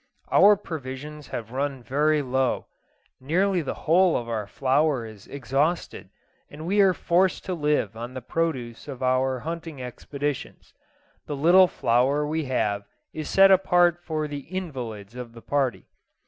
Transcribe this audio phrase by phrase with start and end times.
[0.31, 2.65] Our provisions have run very low;
[3.19, 6.09] nearly the whole of our flour is exhausted,
[6.49, 10.73] and we are forced to live on the produce of our hunting expeditions.
[11.27, 15.85] The little flour we have is set apart for the invalids of the party.